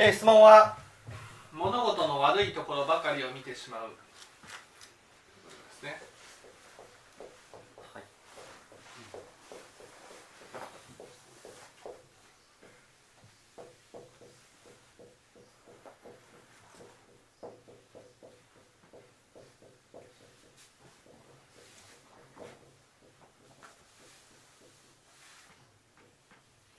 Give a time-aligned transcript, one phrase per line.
[0.00, 0.78] えー質問は？
[1.52, 6.00] 物事の悪いところばかりを見てしまうということですね
[7.92, 8.02] はい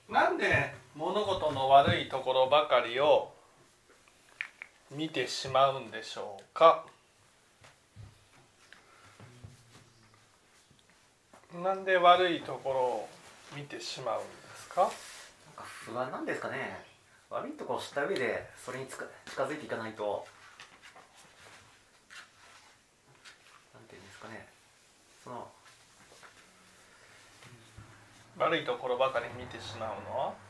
[0.08, 3.32] なんで物事の悪いところばかりを
[5.10, 6.84] 見てしまうんでしょうか？
[11.52, 13.08] なんで悪いところを
[13.56, 14.82] 見てしまうんですか？
[14.82, 14.94] なんか
[15.64, 16.84] 不安なんですかね。
[17.28, 19.04] 悪いところを知った上でそれに近
[19.42, 20.24] づいていかないと。
[23.74, 24.46] なんていうんですかね。
[25.24, 25.48] その
[28.38, 30.49] 悪いところばかり見てしまうのは？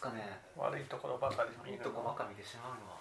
[0.00, 0.40] ですかね。
[0.56, 2.96] 悪いところばかり見悪いるのとこばかり見てしまうのは。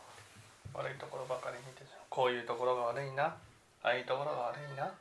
[0.84, 2.04] 悪いところばかり見てしまう。
[2.10, 3.24] こういうところが悪いな。
[3.24, 4.92] ああいうところが悪いな。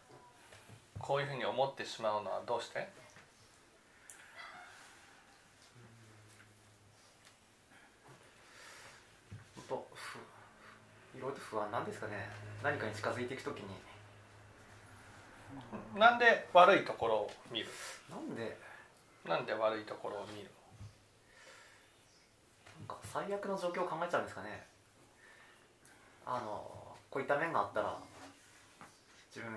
[1.00, 2.86] こういうふうに思ってしまうのはどうして？
[9.68, 10.22] 本当ふ
[11.18, 12.30] いろいろと不安なんですかね。
[12.62, 13.66] 何かに近づいていくときに。
[15.98, 17.66] なんで悪いところを見る？
[18.08, 18.56] なんで？
[19.26, 20.48] なんで悪いところを見る？
[23.12, 24.66] 最悪の状況を考えちゃうんですかね。
[26.26, 27.98] あのこういった面があったら
[29.34, 29.50] 自分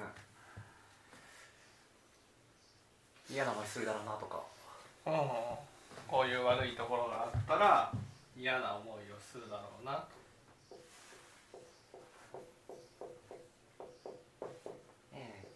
[3.29, 4.41] 嫌な思いするだろうなとか。
[5.05, 5.13] うん、
[6.07, 7.91] こういう悪いところがあったら
[8.38, 10.05] 嫌な思いをするだろうな
[15.13, 15.47] ええ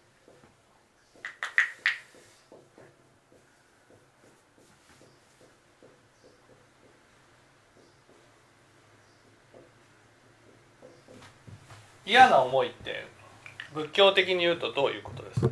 [12.06, 13.08] 嫌な思いって
[13.74, 15.48] 仏教的に言うとどういうことですか？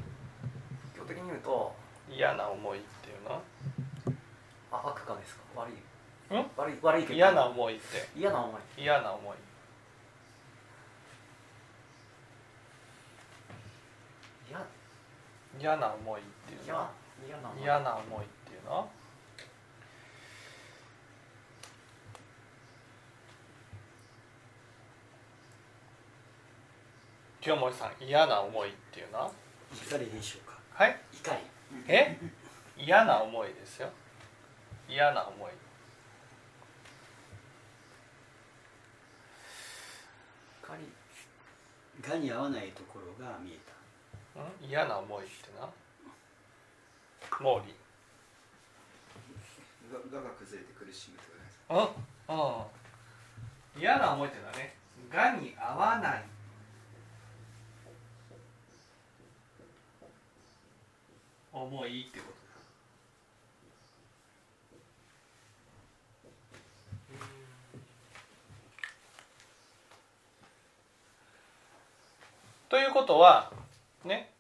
[0.93, 1.75] 基本的に言うと
[2.09, 3.31] 嫌な思いっていうの？
[3.31, 3.41] は
[4.71, 5.41] あ悪かですか？
[5.55, 5.73] 悪い。
[6.35, 6.45] ん？
[6.55, 8.07] 悪い悪い嫌な思いって。
[8.15, 8.61] 嫌な思い。
[8.81, 9.35] 嫌な思い。
[14.49, 14.65] 嫌。
[15.59, 16.65] 嫌な思いっていうの？
[16.65, 16.75] 嫌。
[16.75, 16.89] は
[17.27, 17.63] 嫌な思い。
[17.63, 18.77] 嫌な思いっていうの？
[18.77, 18.85] は
[27.43, 29.31] 清盛さん嫌な思いっていうのは？
[29.73, 30.57] 怒りでしょうか。
[30.81, 30.95] はい？
[31.13, 31.37] 怒り。
[31.89, 32.17] え？
[32.77, 33.89] 嫌な思いですよ。
[34.87, 35.51] 嫌な思い。
[40.63, 42.09] 怒り。
[42.09, 44.65] がに合わないところが見えた。
[44.65, 44.69] ん？
[44.69, 45.69] 嫌な思いっていうのは？
[47.29, 47.75] 毛利。
[49.91, 52.39] ががが崩れて苦しむってことですうん？
[53.75, 53.81] うん。
[53.81, 54.75] 嫌な思いっていうのはね
[55.11, 56.23] がに合わない
[61.53, 62.43] 思いってこと
[72.69, 73.51] ということは
[74.03, 74.31] ね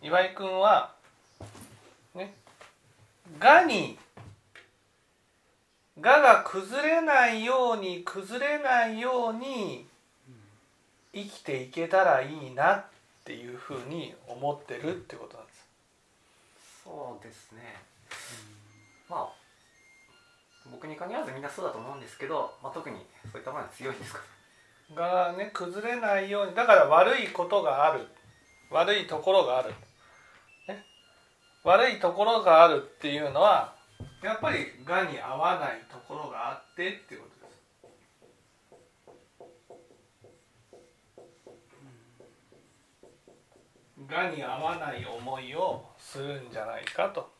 [0.00, 0.94] 岩井君は
[2.14, 2.32] ね
[3.40, 3.98] がに
[6.00, 9.86] がが崩れないように崩れないように
[11.12, 12.84] 生きていけたらいいなっ
[13.24, 15.51] ていうふうに思ってるってことなんです。
[16.82, 17.62] そうですね、
[19.08, 19.28] まあ
[20.70, 22.96] 僕に限らずみんなそうだと思うんですけど、まあ、特に
[23.30, 24.20] そういったものは強いですか？
[24.94, 28.06] がね崩れないようにだから悪いことがある。
[28.70, 29.68] 悪いところがある、
[30.66, 30.86] ね、
[31.62, 33.74] 悪いところがあるっていうのは
[34.22, 37.31] やっぱりがに合わないところがあってっていうこと。
[44.12, 47.30] がに合わない思いをするんじゃないかと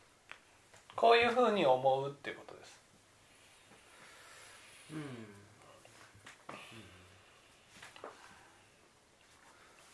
[0.95, 2.79] こういうふうに思うっていうことです。
[4.91, 4.99] うん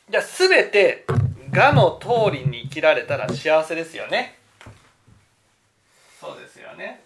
[0.09, 1.05] じゃあ全て
[1.51, 4.39] がの通りに生きられたら幸せですよね。
[6.19, 7.01] そうですよね。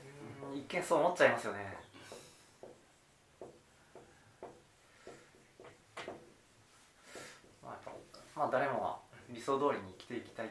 [0.54, 1.78] うん一見そう思っちゃいますよね
[7.62, 7.90] まあ、
[8.36, 9.03] まあ誰もが
[9.34, 10.50] 理想通りに生きていきたい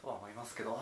[0.00, 0.78] とは思いますけど。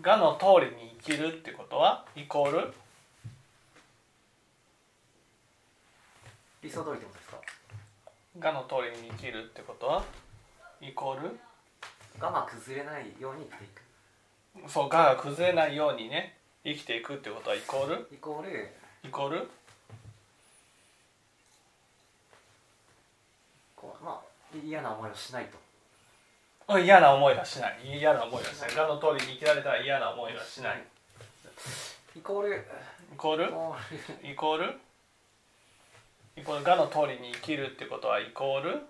[0.00, 2.04] がの通りに生きるってことは？
[2.16, 2.72] イコール？
[6.62, 7.36] 理想通りってことですか？
[8.38, 10.04] がの通りに生きるってことは？
[10.80, 11.38] イコール？
[12.18, 13.68] がが崩れないように生きてい
[14.64, 14.70] く。
[14.70, 18.08] そうがが崩れないようにね生きていくってことはイコール？
[18.12, 18.70] イコール？
[19.04, 19.50] イコール
[23.76, 24.20] こうまあ
[24.62, 25.58] 嫌な思いをしないと。
[26.74, 27.78] うん嫌な思いはしない。
[27.98, 28.74] 嫌な思いはしない。
[28.74, 30.82] がの通りに生きられたら嫌な思いはしない。
[32.16, 33.44] イコールイコール？
[33.44, 34.80] イコール。
[36.36, 36.64] イコール？
[36.64, 38.86] がの通りに生きるってことはイコール？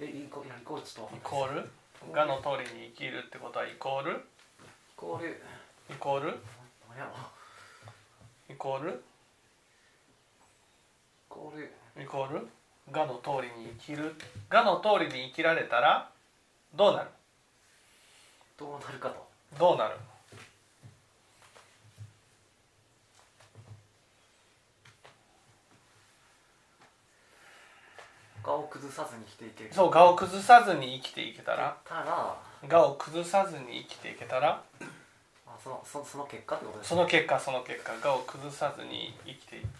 [0.00, 1.70] えイコイコールちょっとイコール？
[2.12, 4.12] がの通りに生きるってことはイコール？
[4.12, 4.16] イ
[4.96, 5.40] コール。
[5.90, 6.40] イコール？
[8.50, 9.04] イコール？
[11.32, 12.46] イコールイコール
[12.92, 14.14] がの通りに生きる？
[14.50, 16.10] がの通りに生きられたら
[16.76, 17.08] どうなる？
[18.58, 19.26] どうなるかと。
[19.58, 19.96] どうなる？
[28.44, 29.70] 我を崩さずに生きていける。
[29.72, 31.78] そう我を崩さずに生きていけたら。
[31.86, 32.36] たら
[32.68, 34.84] 我を崩さずに生きていけたらあ
[35.62, 39.70] そのそその結果ってことですその結果その結果我を崩さずに生きていく。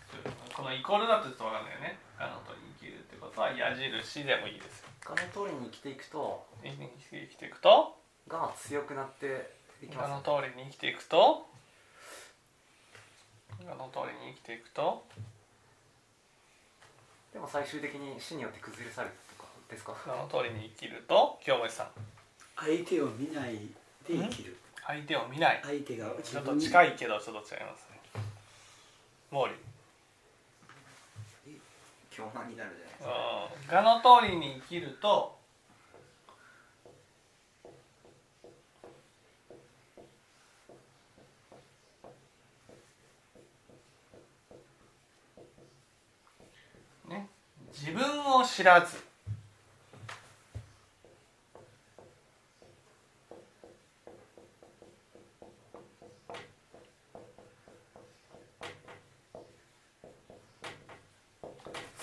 [0.54, 1.98] このイコールだとちょっと分かんないよね。
[2.20, 4.88] 我の通りに生きるってことは矢印でもいいですよ。
[5.08, 7.96] 我の通りに生きていくと生きていくと？
[8.28, 9.50] 我が強くなって
[9.82, 11.50] いき我ますの通りに生きていくと？
[13.66, 15.02] 我の通りに生きていくと？
[17.32, 19.96] でも最終的に死によって崩れ去るとかですか？
[20.06, 21.40] 我の通りに生きると？
[21.42, 21.86] 清盛さん。
[22.54, 23.56] 相手を見ない
[24.06, 24.56] で生きる
[24.86, 25.60] 相手を見ない。
[25.62, 28.00] 相手がちょっと近いけどちょっと違いますね。
[29.30, 29.54] 毛利。
[32.10, 33.78] 凶難になるじゃないですか。
[33.80, 35.38] うん我の通りに生きると
[47.08, 47.28] ね
[47.72, 48.04] 自分
[48.34, 49.11] を知らず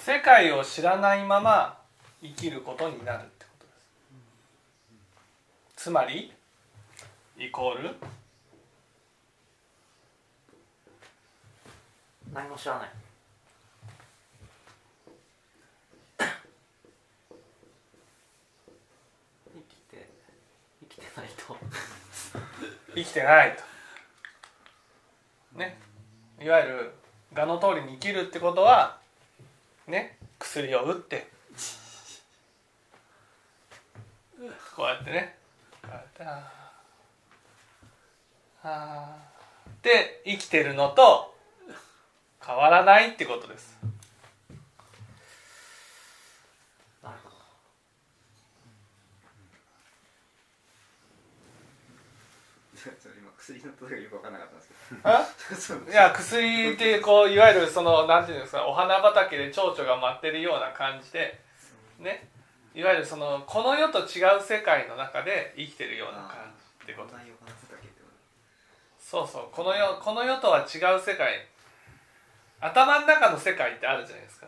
[0.10, 1.78] 世界を知らないまま
[2.20, 3.72] 生きることになるってことで
[5.76, 5.84] す。
[5.84, 6.34] つまり
[7.38, 7.96] イコール
[12.34, 12.90] 何も知らない。
[19.54, 20.10] 生きて
[20.80, 21.56] 生きてないと。
[22.96, 23.62] 生きてないと。
[25.60, 25.78] ね。
[26.42, 26.96] いわゆる
[27.36, 28.98] 我の通りに生きるってことは
[29.90, 31.28] ね薬を打って。
[34.76, 35.38] こうやってね。
[35.82, 36.60] こうやってあ
[38.64, 39.18] あ
[39.82, 41.34] で生きてるのと
[42.46, 43.78] 変わらないってことです
[47.02, 47.36] なるほど
[52.69, 55.92] それ今薬のことがよく分からなかったんですあけど。
[55.92, 61.42] いや薬ってこういわゆるそのなんていうんですかお花畑で蝶々が舞ってるような感じで
[62.00, 62.30] ね。
[62.76, 67.16] いわゆるそのこの世と違う世界の中で生きてるような感じってこと。
[69.00, 69.48] そうそう。
[69.52, 71.48] この世この世とは違う世界。
[72.62, 74.48] 頭の中の世界ってあるじゃないですか、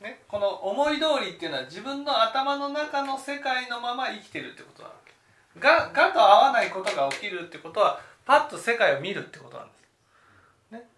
[0.00, 4.99] ね、この思い通りっていうのは自分の頭の中の世界のまま生きてるってことなわけ
[5.58, 9.72] ががと合わないことが起きるってことはパッと世界を見るってことなんで
[10.70, 10.88] す、ね、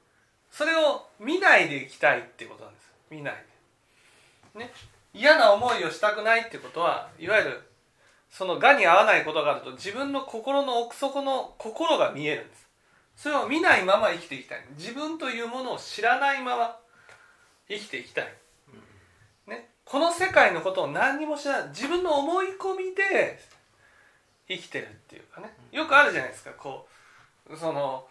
[0.50, 2.92] それを見ないでいきたいってことなんです。
[3.10, 3.34] 見ない
[4.54, 4.72] で、ね、
[5.14, 7.62] 嫌な思いをしたくないってことはいわゆる
[8.30, 12.68] そのがに合わないことがあると自分の心の奥底の心が見えるんです。
[13.14, 14.64] それを見ないまま生きていきたい。
[14.78, 16.78] 自分というものを知らないまま
[17.68, 18.24] 生きていきたい、
[19.46, 21.68] ね、この世界のことを何にも知らない。
[21.68, 23.38] 自分の思い込みで
[24.48, 25.54] 生きてるっていうかね。
[25.70, 26.50] よくあるじゃないですか。
[26.52, 26.86] こ
[27.50, 28.06] うその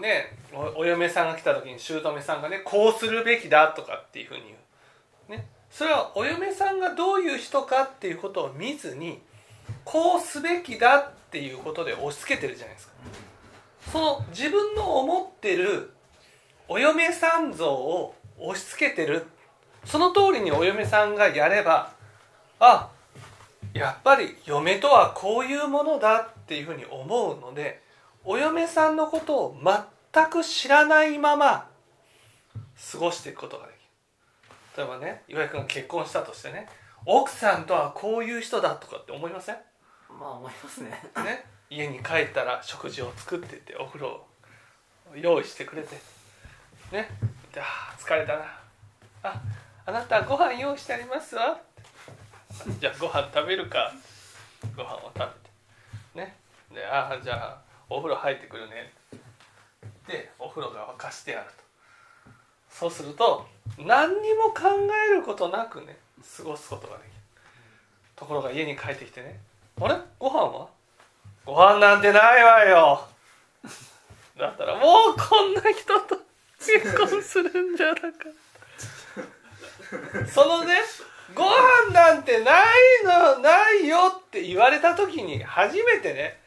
[0.00, 4.56] ねおお嫁さんが来た時に姑さんがねこうするべきだとかっていうふうに言
[5.28, 9.20] う、ね、それはお嫁さんがどういう人かっていうことを見ずに
[9.84, 12.92] こうすべきだっていうことで押し付けてるじゃないですか。
[13.92, 15.92] その自分の思ってる
[16.68, 19.26] お嫁さん像を押し付けてる。
[19.84, 21.92] その通りにお嫁さんがやれば
[22.60, 22.90] あ
[23.78, 27.82] やっぱり嫁とはこういうものだっていうふうに思うので
[28.24, 29.56] お嫁さんのことを
[30.12, 31.68] 全く知らないまま
[32.92, 33.78] 過ごしていくことができる。
[34.76, 36.68] 例えばね岩井君が結婚したとしてね
[37.06, 39.56] 奥さんとはこういう人だとかって思いません？
[40.20, 40.90] まあ思いますね。
[41.24, 44.26] ね、家に帰ったら食事を作っててお風呂を
[45.16, 45.96] 用意してくれて。
[46.92, 47.08] ね？
[47.52, 48.44] であー疲れたな。
[49.22, 49.42] あ
[49.86, 51.58] あなたご飯用意してありますわ
[52.80, 53.92] じゃあご飯食べるか。
[54.76, 55.26] ご飯を食
[56.14, 56.26] べて。
[56.26, 56.36] ね。
[56.72, 58.92] でああじゃあお風呂入ってくるね。
[60.06, 61.56] でお風呂が沸かしてあると。
[62.70, 63.46] そうすると
[63.78, 64.62] 何にも考
[65.10, 65.98] えることなくね
[66.36, 67.12] 過ごすことができる。
[68.16, 69.40] ところが家に帰ってきてね。
[69.80, 69.96] あれ？
[70.18, 70.68] ご飯は？
[71.44, 73.08] ご飯なんてないわよ。
[74.36, 76.20] だったらもうこんな人と
[76.58, 78.26] 結婚するんじゃなかった。
[80.26, 80.80] そのね
[81.34, 82.64] ご飯なんてない
[83.04, 86.38] のないよって言われた時に初めてね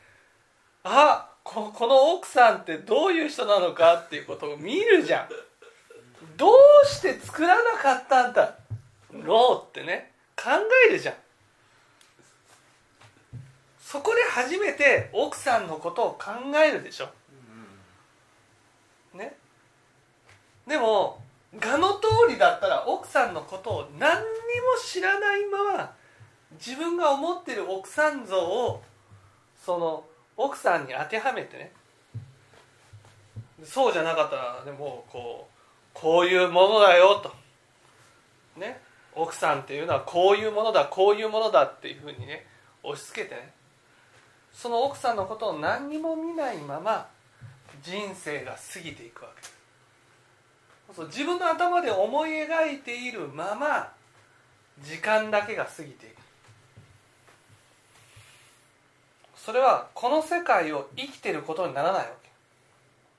[0.83, 5.29] あここの奥さんってどういう人なのかっていうことを見るじゃん。
[6.37, 8.55] どうして作らなかったんだ
[9.11, 10.49] ろうってね考
[10.89, 11.15] えるじゃん。
[13.79, 17.09] そこで初めて奥さんのことを考えるでしょ。
[19.13, 19.35] ね。
[20.65, 21.21] でも
[21.53, 24.25] 我の通りだったら奥さんのことを何にも
[24.83, 25.93] 知らないまま
[26.53, 28.81] 自分が思ってる奥さん像を
[29.65, 30.03] その
[30.37, 31.71] 奥さんに当てはめてね。
[33.63, 37.31] そうじゃなかったらでもこうこういうものだよと。
[38.59, 38.81] ね。
[39.13, 42.47] 奥さんっていうのはこういうものだこういうものだっていうふうにね
[42.81, 43.53] 押し付けてね。
[44.53, 47.07] その奥さんのことを何にも見ないまま
[47.83, 49.41] 人生が過ぎていくわけ。
[49.41, 49.60] です
[50.95, 53.91] そう自分の頭で思い描いているまま
[54.83, 56.15] 時間だけが過ぎていく。
[59.35, 62.29] それはこの世界を生きてることにならないわけ。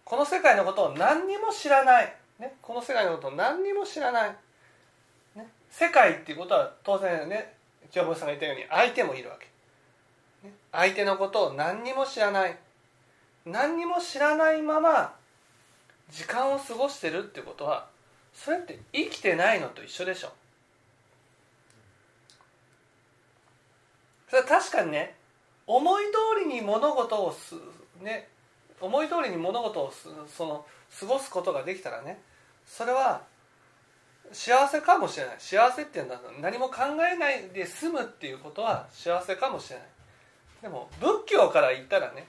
[0.05, 4.37] この世界のことを何にも知らない、ね、この世界のことを何にも知らない、
[5.35, 7.55] ね、世界っていうことは当然ね
[7.91, 9.47] 清坊さんが言ったように相手もいるわけ。
[10.47, 12.57] ね相手のことを何にも知らない。
[13.45, 15.17] 何にも知らないまま
[16.13, 17.89] 時間を過ごしてるってことは
[18.35, 20.33] それって生きてないのと一緒でしょ。
[24.29, 25.17] それは確かにね
[25.67, 27.55] 思い通りに物事をす
[28.01, 28.29] ね
[28.81, 30.65] 思い通りに物事をすその
[30.99, 32.21] 過ごすことができたらね
[32.67, 33.23] それは
[34.33, 35.37] 幸せかもしれない。
[35.39, 36.57] 幸せっていうのは何？
[36.57, 36.77] も考
[37.13, 39.87] えないで済むっていうことは幸せかもしれない。
[40.63, 42.27] でも仏教から言ったらね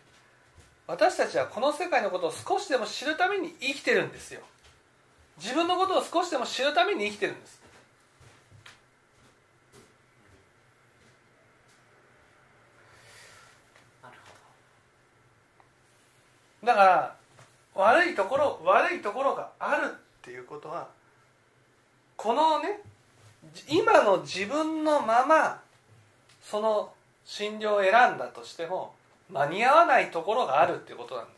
[0.85, 4.41] 私たちはこの世界のことを少しでも知るために生きてるんですよ。
[5.41, 7.61] 自分のことを少しでも知るために生きてるんです。
[14.03, 14.15] なる
[16.61, 17.15] ほだから
[17.75, 20.89] 悪いところ悪いところがあるっていうことは
[22.17, 22.81] このね
[23.67, 25.61] 今の自分のまま
[26.41, 26.93] その
[27.25, 28.93] 診療を選んだとしても
[29.33, 31.31] 間に合わないところがあるっていうことなんで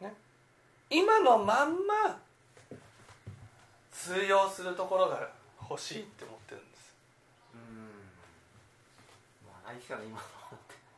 [0.00, 0.12] す、ね、
[0.90, 2.18] 今のまんま
[3.90, 5.28] 通用するところが
[5.68, 6.94] 欲しいって思ってるんです。
[7.54, 9.50] どうん。
[9.50, 10.26] まあないですよね今の。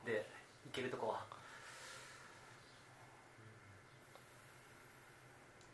[0.05, 0.27] で
[0.67, 1.21] いけるとこは。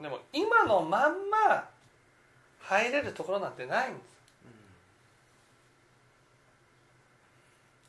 [0.00, 1.68] でも今のまんま
[2.61, 4.13] 入れるところなんてないんです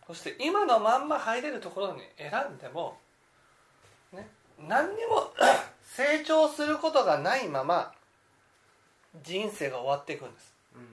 [0.08, 2.98] そして今のまんま入れるところに選んでも、
[4.14, 4.28] ね、
[4.68, 5.32] 何にも
[5.84, 7.92] 成長することがないまま
[9.24, 10.54] 人生が終わっていくんです。
[10.76, 10.86] うんうん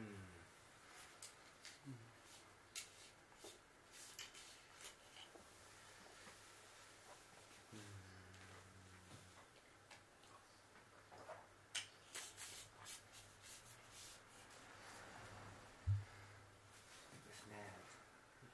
[17.28, 17.56] ですね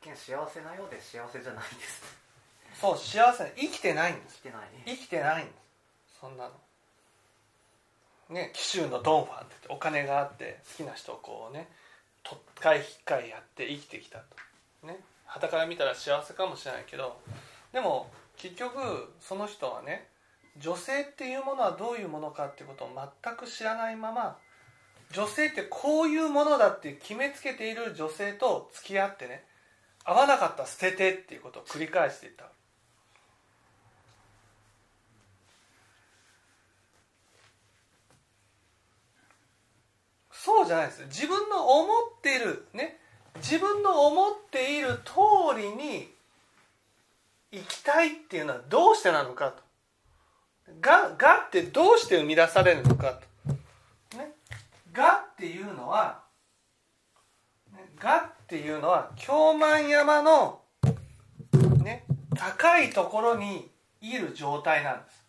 [0.02, 2.02] 一見幸せなようで幸せじゃないです。
[2.80, 4.38] そう幸せ生きてないんです。
[4.38, 4.60] 来てない。
[4.86, 6.50] 生きてないんですそんなの。
[8.30, 11.68] ね紀州のドンファンってお金があって好きな人をこうね
[12.22, 14.86] とっかい引っかいやって生きてきたと。
[14.86, 14.98] ね。
[15.26, 17.20] 傍から見たら幸せかもしれないけど
[17.72, 20.08] でも結局その人はね
[20.58, 22.90] 女性っていうものはどういうものかっていうことを
[23.22, 24.38] 全く知らないまま
[25.12, 29.44] 女性ってこういうものだって決めつけている女性と付き合ってね
[30.04, 32.46] 合わなかったら捨ててっていうことを繰り返していた。
[40.30, 42.98] そうじゃないです自分の思っているね。
[43.36, 46.08] 自分の思っている通りに
[47.52, 49.62] 生きたいっていうのはどうしてなのかと。
[50.80, 53.20] ががってどうして生み出されるのか
[54.12, 54.16] と。
[54.16, 54.32] ね。
[54.92, 56.22] がっていうのは
[57.98, 60.60] がっていうのは京満山の
[61.82, 65.24] ね高いところにいる状態なんです。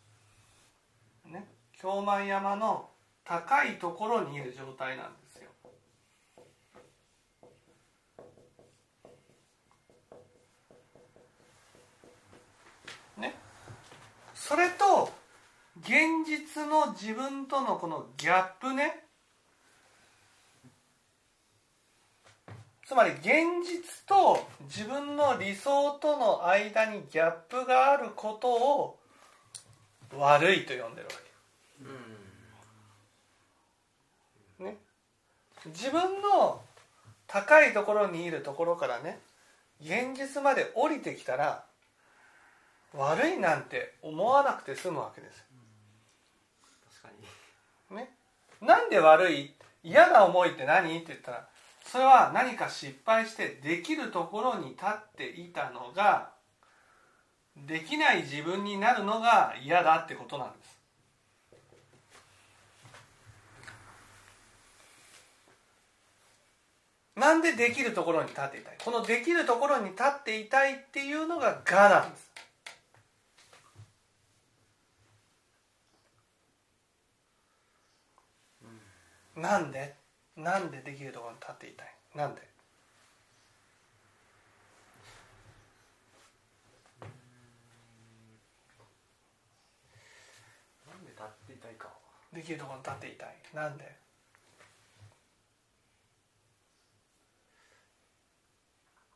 [1.26, 2.90] ね京満山の
[3.26, 5.50] 高いところにいる状態なんですよ。
[13.18, 13.36] ね
[14.34, 15.12] それと
[15.82, 19.09] 現実の自分とのこのギャップね
[22.90, 23.24] つまり現
[23.64, 28.98] 実と自分の理想との間にギャップがあることを
[30.18, 31.14] 悪いと呼んでるわ
[34.58, 34.64] け。
[34.64, 34.78] ね、
[35.68, 36.64] 自分の
[37.28, 39.20] 高いところにいるところからね
[39.80, 41.66] 現実まで降りてきたら
[42.96, 45.46] 悪いなんて思わなくて済むわけです。
[47.04, 47.10] 確か
[47.92, 47.98] に。
[47.98, 48.10] ね、
[48.62, 49.54] なんで悪い？
[49.84, 50.98] 嫌な思いって何？
[50.98, 51.48] って言ったら
[51.92, 56.30] それは何か失敗してできるところに立っていたのが
[57.58, 60.78] できない自分になるのが嫌だってことなんです。
[67.16, 68.78] なんでできるところに立っていたい？
[68.86, 72.32] このできるところに立っていたいっていうのが我なんです。
[79.36, 79.99] なんで？
[80.42, 81.94] なんでできるところに立っていたい？
[82.16, 82.42] なんで？
[90.88, 91.90] なんで立っていたいか。
[92.32, 93.36] できるところに立っていたい？
[93.54, 93.96] なんで？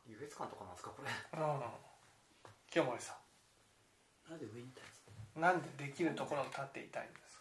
[0.06, 1.08] 優越感とかなんですかこれ。
[1.08, 1.60] うん。
[2.70, 3.16] 清盛さ
[4.28, 4.82] なんで上に立
[5.34, 7.34] つんなんでできるところに立っていたいす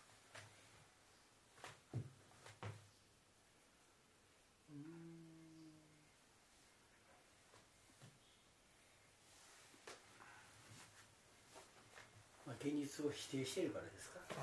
[12.46, 14.20] まあ、現実を否定しているからですか？
[14.30, 14.36] うん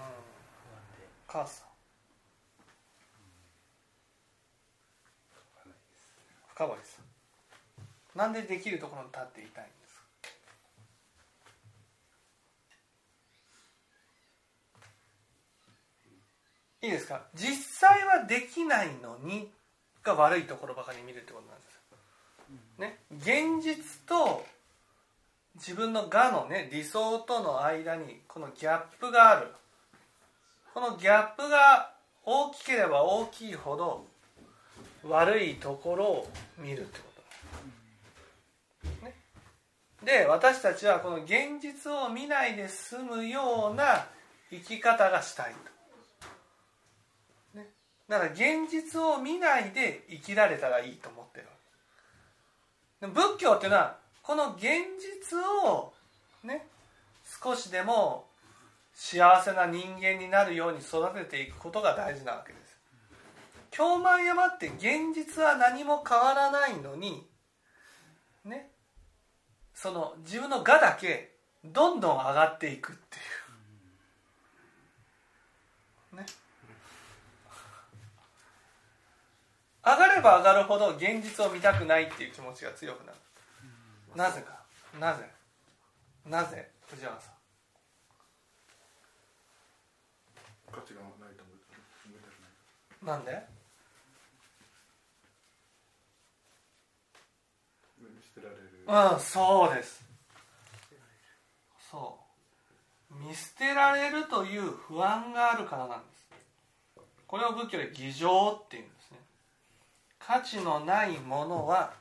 [1.26, 1.66] 母さん。
[6.54, 8.18] 深堀さん。
[8.18, 10.02] なんでできるところに立っていたいんですか？
[16.82, 17.22] いいですか？
[17.34, 19.50] 実際はできないのに
[20.02, 21.80] が悪いところばかり見るってことなんです
[22.80, 22.98] ね？
[23.12, 24.44] 現実と
[25.56, 29.48] 自分の我のね理想との間にこのギャップがある。
[30.72, 31.92] このギャップが
[32.24, 34.06] 大きければ大きいほど
[35.04, 37.04] 悪いところを見るってこ
[38.84, 39.06] と。
[39.06, 39.14] ね。
[40.04, 44.06] で私たちはこの現実を見ないで済むような
[44.50, 45.54] 生き方がしたい
[47.52, 47.66] と、ね、
[48.08, 51.46] だから現実を見ないで生きられたらいいと思ってる。
[53.08, 54.64] 仏教っていうのはこの現
[54.98, 55.92] 実を
[56.44, 56.66] ね
[57.42, 58.26] 少しでも
[58.94, 62.78] 幸せな人間になるように育てていくことが大事なわけです。
[63.70, 67.26] 京満山って現実は何も変わらないのに
[68.44, 68.70] ね
[69.74, 73.20] その自分の我だけどんどん上がっていくってい
[76.14, 76.16] う。
[76.16, 76.26] ね。
[79.84, 83.18] 上がれば上がるほど現実を見たくないっていう気持ちが強くなる。
[84.14, 84.60] なぜか。
[84.98, 85.30] なぜ？
[86.26, 86.70] なぜ？
[86.88, 87.34] 藤原さん。
[90.72, 91.56] 価値がないと思い
[92.06, 93.18] 思いたくない。
[93.18, 93.46] なんで？
[98.02, 98.60] 上に捨てられる。
[98.86, 100.04] うんそうです。
[101.90, 102.18] そ
[103.12, 103.14] う。
[103.14, 106.26] 見捨てられるという不安があるからなんです。
[107.26, 109.18] これを仏教で偽情っていうんですね。
[110.18, 111.94] 価値のないものは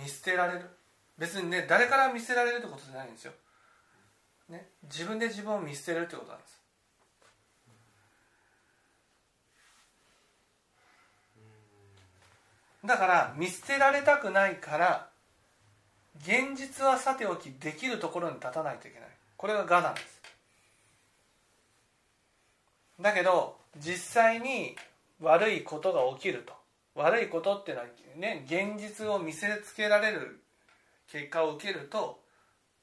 [0.00, 0.70] 見捨てられる
[1.18, 3.32] 別にね誰から見捨てられるってことじゃないんですよ、
[4.48, 6.60] ね、自分で自分を見捨てるってことなんです。
[12.84, 15.08] だから見捨てられたくないから
[16.18, 19.08] 現実はさておきできるところに立たないといけない。
[19.36, 20.20] これが我なんです。
[23.00, 24.76] だけど実際に
[25.20, 26.52] 悪いことが起きると。
[26.94, 30.43] 悪いことっていうのはね現実を見せつけられる
[31.10, 32.20] 結果を受けると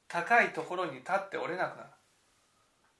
[0.08, 1.88] 高いところに立っておれなくなる。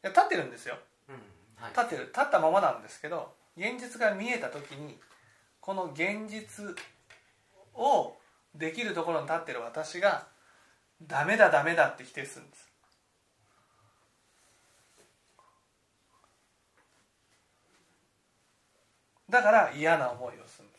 [0.05, 0.77] いや立ってるんですよ。
[1.09, 1.15] うん
[1.63, 1.71] はい。
[1.73, 2.05] 立ってる。
[2.07, 4.99] 立ったままなんですけど現実が見えた時に
[5.61, 6.75] この現実
[7.75, 8.17] を
[8.55, 10.27] できるところに立ってる私が
[11.03, 12.73] ダメだダメだって否定するんです。
[19.33, 20.79] だから嫌な思いをするんで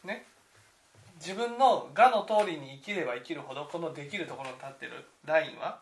[0.00, 0.24] すね
[1.24, 5.80] 自分の我の通りに生きれば生きるほどこのできるところに立ってるラインは？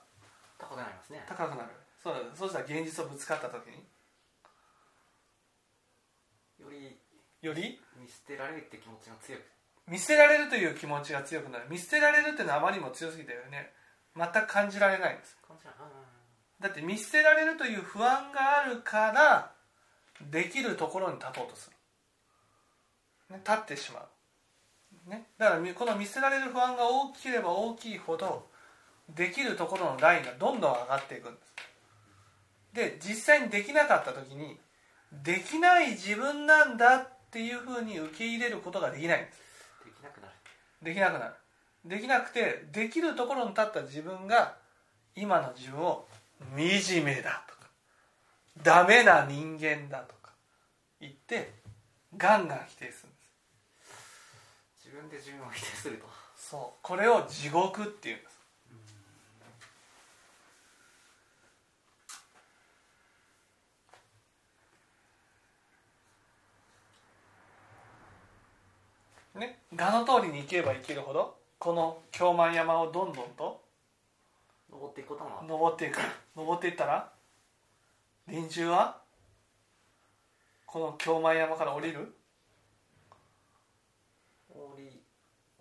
[0.58, 1.24] 高くなりますね。
[1.28, 1.70] 高くなる。
[2.02, 3.82] そうだそうしたら現実とぶつかった時に？
[6.62, 6.96] より
[7.42, 7.80] より？
[7.98, 9.42] 見捨てられるって気持ちが強く。
[9.88, 11.66] 見捨てられるという気持ちが強くなる。
[11.68, 13.72] 見捨てられるっていうのはあまりにも強すぎたよね。
[14.16, 15.36] 全く感じられないんです。
[15.46, 15.74] 感じない
[16.60, 19.50] だって見捨てられるという不安があるから
[20.30, 21.68] できるところに立とうとす
[23.28, 24.02] る、ね、立ってしまう、
[25.06, 28.46] ね、だからみこの見捨てられる不安が大きければ大きいほど
[29.08, 31.52] できるところのラインがどんどん上がっていくんです。
[32.72, 34.58] で実際にできなかった時に
[35.24, 39.38] できない自分なんだっていうふうに受け入れることができないんです。
[39.84, 40.32] できなくなる。
[40.82, 41.34] できなくなる。
[41.84, 44.56] できなくてできるところに立った自分が
[45.16, 46.06] 今の自分を
[46.56, 47.68] 惨めだとか
[48.62, 50.30] ダメな人間だとか
[51.00, 51.52] 言って
[52.16, 53.11] ガンガン否定する
[54.92, 56.06] 分で自分を否定すると。
[56.36, 56.78] そう。
[56.82, 58.32] これを地獄っていうんです。
[69.38, 69.58] ね。
[69.74, 73.62] 画の通りに行けば行けるほどこの京満山をどんどんと
[74.70, 75.42] 登っていくことも。
[75.48, 75.98] 登っていく。
[76.36, 77.12] 登っていったら
[78.26, 79.00] 臨終は
[80.66, 82.14] この京満山から降りる
[84.48, 85.02] 降り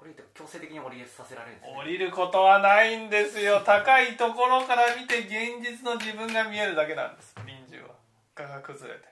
[0.01, 1.77] 降りて強制的に降りさせられるんですね。
[1.77, 3.61] 降りることはないんですよ。
[3.63, 7.35] 高いところから見て現実の自分が見えるだけなんです。
[7.45, 7.89] 臨終は。
[8.33, 9.05] 画が崩れて。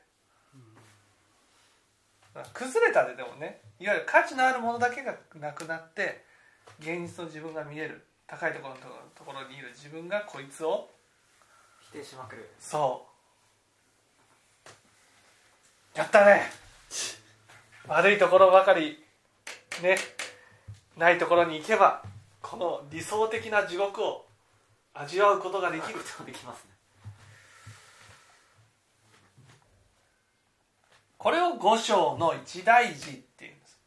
[2.33, 6.23] だから崩れたででもねいわゆる価値のあるものだけがなくなって
[6.79, 8.05] 現実の自分が見える。
[8.25, 8.81] 高いところの
[9.15, 10.89] ところにいる自分がこいつを。
[11.91, 12.49] 否定しまくる。
[12.59, 13.05] そ
[15.95, 15.97] う。
[15.97, 16.43] やったね。
[17.87, 19.03] 悪いところばかり。
[19.81, 19.97] ね
[20.99, 22.03] ないところに行けば
[22.41, 24.25] この理想的な地獄を
[24.93, 26.71] 味わうことができることができますね。
[31.17, 33.79] これを五章の一大事っていうんです。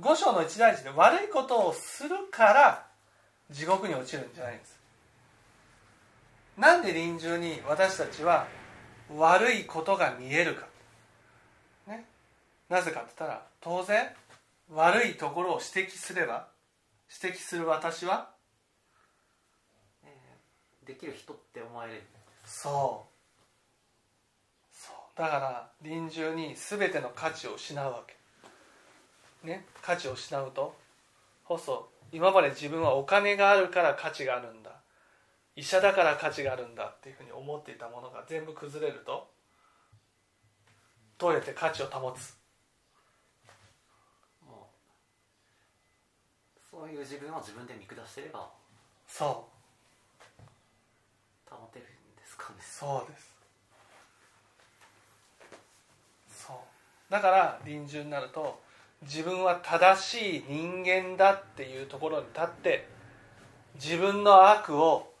[0.00, 2.86] 五章の一大事で悪いことをするから
[3.50, 4.78] 地獄に落ちるんじゃないんです。
[6.56, 8.46] なんで臨終に私たちは
[9.16, 10.66] 悪いことが見えるか、
[12.70, 14.08] なぜかって言ったら当然
[14.72, 16.48] 悪いところを指摘すれば
[17.22, 18.30] 指摘する私は
[20.04, 22.02] えーできる人って思われる。
[22.46, 24.74] そう。
[24.74, 25.18] そう。
[25.18, 28.16] だから臨終に全ての価値を失うわけ。
[29.46, 29.66] ね。
[29.82, 30.74] 価値を失うと
[31.44, 34.70] こそ今まで自分はお金があるから価値があるんだ。
[35.56, 39.28] 医者だから価値があるんだっていうふうに思っていたものが全部崩れると
[41.18, 42.34] どうやって価値を保つ
[44.46, 44.70] も
[46.69, 48.48] うそういう自分を自分で見下してれば
[49.06, 49.46] そ
[51.50, 51.52] う。
[51.54, 52.56] 保てるんですかね。
[52.62, 53.34] そうです。
[56.46, 56.56] そう。
[57.12, 58.58] だから臨終になると
[59.02, 62.88] 自分は正しい人間だっていうところに立って
[63.74, 65.12] 自分の悪を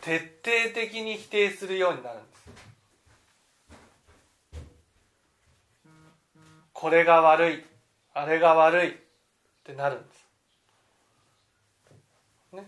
[0.00, 2.38] 徹底的に否定するようになるんです。
[6.72, 7.64] これが悪い
[8.14, 8.94] あれが悪いっ
[9.64, 10.28] てなるんです、
[12.52, 12.64] ね、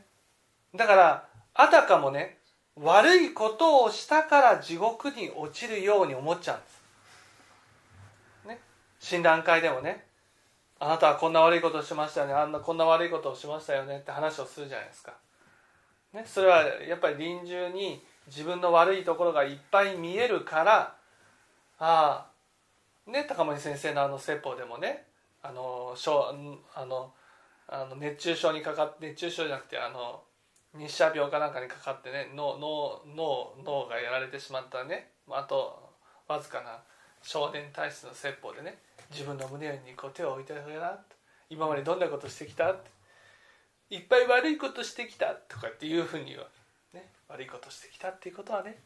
[0.75, 2.39] だからあたかもね
[2.77, 8.61] 悪いことをしたから地獄に落ちるように思っちゃうんです、ね、
[8.99, 10.05] 診断会でもね
[10.79, 15.13] あなたはこんな悪いことをしましたよねあんなこんな悪いことをしましたよねって話をするじゃないですか、
[16.15, 20.95] ね、それはやっぱり臨終に自分の悪いところがいっぱい見えるから
[21.79, 22.27] あ
[23.07, 25.05] あね高森先生のあの説法でもね
[25.43, 25.95] あの
[26.75, 27.13] あの
[27.69, 30.23] あの熱中症にかかって熱中症じゃなくてあの
[30.77, 35.11] 日射病かなんかにかかってね脳脳脳脳がやられてしまったね。
[35.31, 35.91] あと
[36.29, 36.79] わずかな
[37.23, 38.79] 少年体質の説法でね
[39.11, 40.99] 自分の胸にこう手を置いてあげな
[41.49, 42.77] 今までどんなことしてきた
[43.91, 46.47] いっぱい悪いことしてきたとかっていうふうに言う、
[46.95, 48.79] ね、悪いことしてきたっていうことはね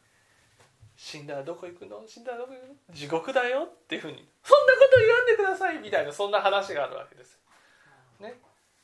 [0.97, 2.03] 死んだらどこ行くの？
[2.07, 2.95] 死んだらどこ行くの？
[2.95, 4.27] 地獄だよっていうふうに。
[4.43, 5.79] そんなこと言わんでください！
[5.79, 7.37] みたいなそんな話があるわけです、
[8.19, 8.39] ね、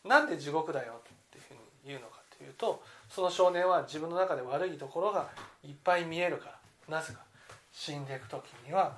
[0.05, 5.29] なんで地獄だよっていうふうに言うのかというとその少年は自分の中で悪いところが
[5.63, 6.57] いっぱい見えるか
[6.89, 7.19] らなぜか。
[7.71, 8.97] 死んでいく時には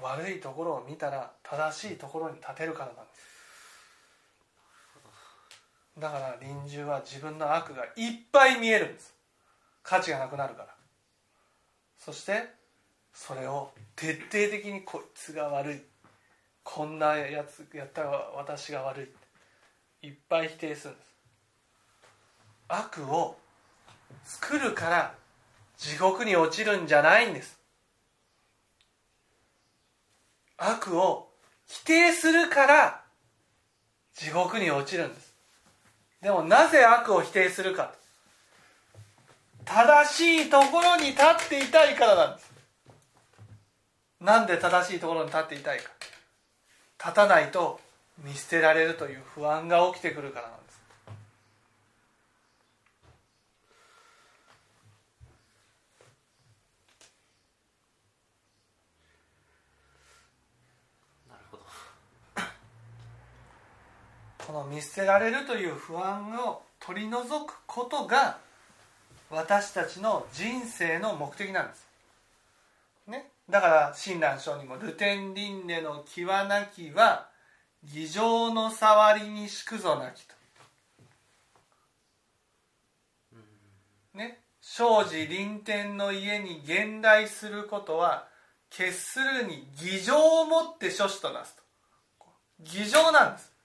[0.00, 3.26] 悪いところを見たら正しいところに立てるからなんです。
[5.98, 9.14] だから臨終は自分の悪がいっぱい見えるんです。
[9.82, 10.68] 価値がなくなるから。
[11.98, 12.44] そして
[13.12, 15.80] それを徹底的にこいつが悪い。
[16.62, 19.14] こんなやつやったら私が悪
[20.02, 20.06] い。
[20.08, 21.05] いっぱい否定するんです。
[22.68, 23.36] 悪を
[24.24, 25.14] 作るから
[25.78, 27.58] 地獄に落ちるんじゃないんです。
[30.58, 31.28] 悪を
[31.66, 33.02] 否定するから
[34.14, 35.34] 地獄に落ちるんです。
[36.22, 37.92] でもなぜ悪を否定するか。
[39.64, 42.52] 正しいところに立っていたいからなんです。
[44.20, 45.90] なんで正しいところに立っていたいか。
[46.98, 47.80] 立たないと
[48.18, 50.65] 見捨てられるという不安が起きてくるからなんです。
[64.46, 68.38] この見捨てられるという不安を取り除くことが
[69.28, 71.86] 私たちの人生の目的なんです。
[73.08, 77.28] ね、だから親鸞聖にも「ルテン輪廻の際なきは
[77.82, 80.34] 偽情の触りにしくぞなき」と。
[84.14, 88.28] ね、生じ臨天の家に現代することは
[88.70, 91.62] 決するに偽情をもって諸子となすと。
[92.60, 93.55] 偽情なんです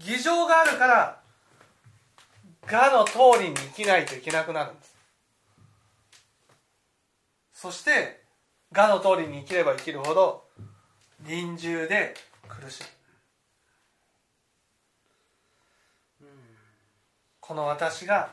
[0.00, 1.20] 偽情があるから
[2.70, 4.96] 我の通りに生きないといけなくなるんです。
[7.52, 8.22] そして
[8.74, 10.44] 我の通りに生きれば生きるほど
[11.26, 12.14] 臨終で
[12.48, 12.84] 苦しい
[17.40, 18.30] この私が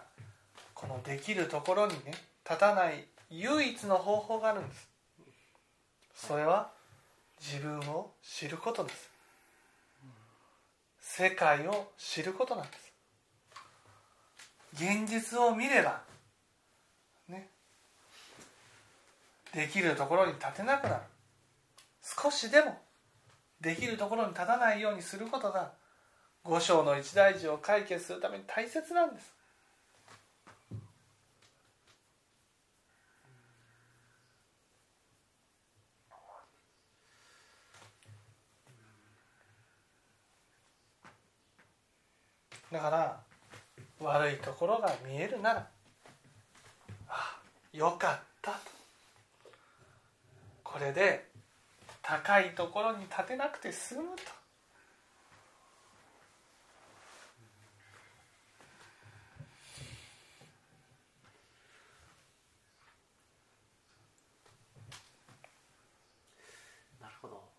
[0.74, 2.14] このできるところにね
[2.48, 4.88] 立たない唯一の方法があるんです。
[6.14, 6.72] それは
[7.42, 9.17] 自分を知ることです。
[11.18, 12.94] 世界を知ることなんです。
[14.76, 16.04] 現実を見れば
[17.28, 17.50] ね
[19.52, 21.02] できるところに立てなくなる。
[22.04, 22.78] 少しでも
[23.60, 25.72] できるところに立たないようにすることが
[26.44, 29.34] 五章の一大事を解決するために大切なんです。
[42.72, 43.20] だから
[44.00, 45.68] 悪いところが見えるなら
[47.10, 47.40] あ
[47.74, 48.52] よかった。
[48.52, 48.58] と
[50.64, 51.28] これで
[52.02, 54.24] 高いところに立てなくて済むと
[67.02, 67.58] なるほど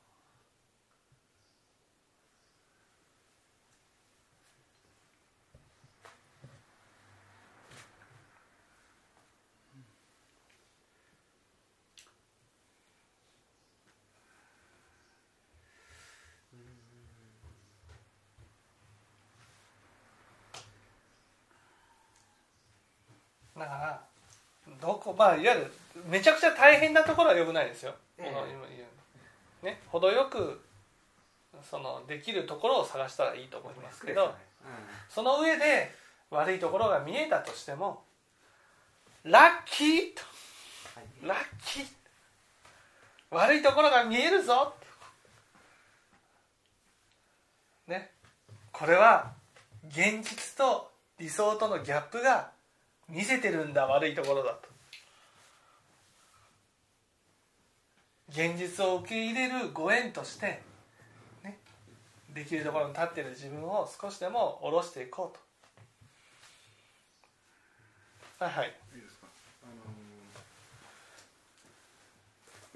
[23.58, 24.00] だから
[24.88, 25.72] どこまあいわゆる
[26.08, 28.32] めちゃくちゃ大変なところはよくないですよ、ええ。
[28.32, 28.78] この今言
[29.62, 29.82] うね。
[29.88, 30.62] 程よく
[31.62, 34.30] そのできるところを探したらいいと思いますけど、うん
[35.10, 35.92] その上で
[36.30, 38.02] 悪いところが見えたとしても
[39.24, 40.22] ラッキーと。
[40.94, 41.28] はい。
[41.28, 41.86] ラッキー。
[43.30, 44.74] 悪いところが見えるぞ。
[47.86, 48.10] ね。
[48.72, 49.32] これは
[49.88, 52.52] 現実と理想とのギャップが
[53.08, 54.77] 見せてるんだ悪いところだと
[58.30, 60.62] 現実を受け入れるご縁として、
[61.42, 61.58] ね、
[62.34, 65.38] できるところに立っている自分を少しでも下ろしていこう
[68.38, 68.44] と。
[68.44, 68.66] はいはい。
[68.94, 69.26] いいですか？
[69.64, 69.98] あのー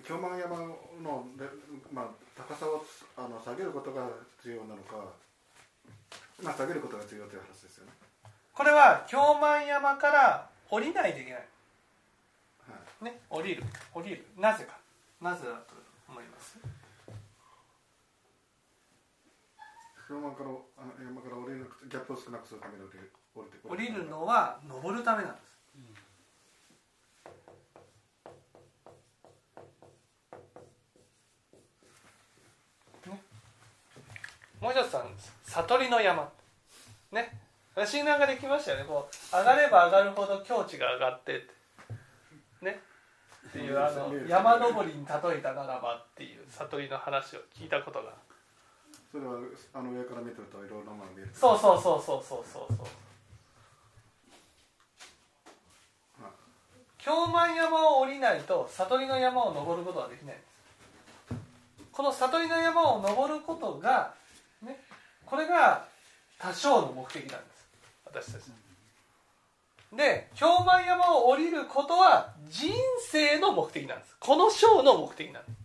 [0.04, 0.56] 京満山
[1.04, 1.46] のレ、
[1.92, 2.84] まあ、高さを
[3.16, 4.08] あの下げることが
[4.42, 4.96] 重要なのか、
[6.42, 7.92] まあ、下げることが重要という話ですよね、
[8.52, 11.46] これは京満山から降りないといけないは
[13.02, 13.62] い、ね降りる。
[13.94, 14.26] 降りる。
[14.36, 14.81] なぜか
[15.22, 15.74] なぜだと
[16.08, 16.58] 思います。
[20.32, 24.04] からあの山から降りるギャップを少なくするために降りる降りて降りる。
[24.10, 25.32] のは登るためなん。
[25.32, 25.44] です、
[33.08, 33.22] ね、
[34.60, 35.32] もう一つあるんです。
[35.44, 36.32] 悟りの山。
[37.12, 37.38] ね。
[37.86, 38.84] 診断ができましたよね。
[38.84, 41.54] こう上がれば上がるほど境地が上がってって。
[42.62, 42.80] ね
[43.52, 48.14] っていうあの山登りに例えたならばっていう悟りの話を聞いたことが。
[49.12, 49.34] それは
[49.74, 51.30] あの上から見てるといろいろなものが見える。
[51.34, 52.78] そうそうそうそうそうそうそう。
[56.24, 56.32] はい
[56.96, 60.34] 京満山を降りないと悟りの山を登ることはできない。
[60.34, 60.48] んです
[61.92, 64.14] この悟りの山を登ることが
[64.62, 64.80] ね
[65.26, 65.84] これが
[66.38, 67.68] 多少の目的なんです。
[68.06, 68.46] 私たち
[69.92, 74.16] で氷満山を降りることは人生の目的なんです。
[74.18, 75.58] この章の目的なんです。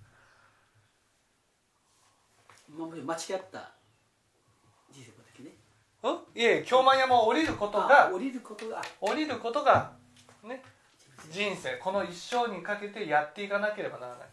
[2.70, 3.72] まあ間違った
[4.92, 5.54] 人生的ね。
[6.04, 6.16] うん？
[6.36, 8.82] いえ氷満山を降りることあが降りることが。
[9.00, 9.94] 降りることが
[10.44, 10.62] ね
[11.32, 11.78] 人生。
[11.78, 14.28] この一生にかけてやっていかなければならない。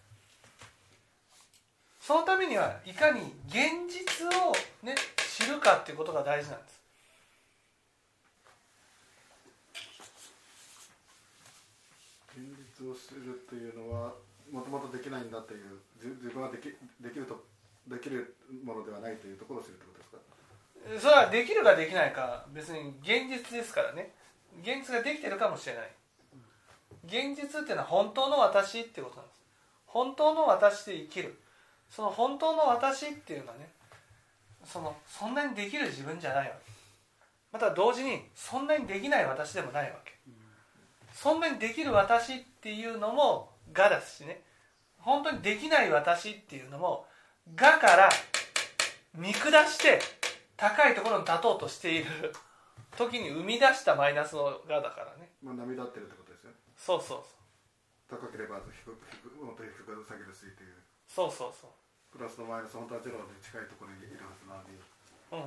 [2.00, 4.52] そのためにはいかに現実を
[4.82, 6.74] ね知るかっていうことが大事なんです
[12.36, 12.44] 現
[12.78, 14.14] 実を知るっていうのは
[14.50, 15.82] もともとできないんだっていう
[16.22, 16.70] 自分はでき
[17.02, 17.42] できると
[17.88, 20.04] できるものではないというところを知るってことで
[21.00, 21.10] すか？
[21.10, 24.14] それはできるかできないか別に現実ですからね。
[24.62, 25.90] 現実ができてるかもしれない。
[27.04, 29.42] 現実っていうのは本当の私ってことなんです。
[29.86, 31.38] 本当の私で生きる。
[31.90, 33.68] その本当の私っていうのはね
[34.64, 36.72] そのそんなにできる自分じゃないわけ。
[37.52, 40.12] また同時にそんなにできない私でもないわけ。
[41.24, 44.44] そんなにできる私っていうのも我だしね。
[44.98, 47.06] 本当にできない私っていうのも
[47.58, 48.10] 我から
[49.16, 50.00] 見下して
[50.54, 52.04] 高いところに立とうとしている
[52.92, 55.32] 時に生み出したマイナスの我だからね。
[55.40, 56.56] まあ波立ってるってことですよね。
[56.76, 57.24] そうそう
[58.06, 60.76] 高ければ低く低くもっと低く下げるしっていう。
[61.08, 62.18] そうそうそう。
[62.18, 64.78] プラスのマイナス本当はゼロに近いところにいるはずなのに
[65.30, 65.40] そう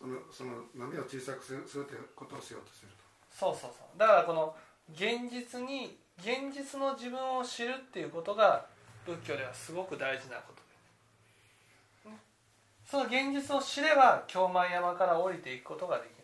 [0.00, 0.24] うん。
[0.32, 2.92] そのその波を小さくするするということをしようとしてる。
[2.92, 2.99] と
[3.40, 3.98] そうそうそう。
[3.98, 4.54] だからこの
[4.92, 8.66] 現実に現実の自分を知るっていうことが
[9.06, 10.52] 仏教ではすごく大事なこ
[12.04, 12.10] と。
[12.10, 12.20] で、ね、
[12.84, 16.20] その現実を知れば京満山から降りていくことができる。